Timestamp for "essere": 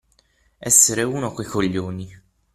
0.69-1.03